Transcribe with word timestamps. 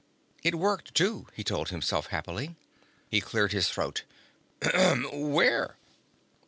It 0.41 0.55
worked, 0.55 0.95
too, 0.95 1.27
he 1.35 1.43
told 1.43 1.69
himself 1.69 2.07
happily. 2.07 2.55
He 3.11 3.21
cleared 3.21 3.51
his 3.51 3.69
throat. 3.69 4.01
"Where?" 5.13 5.75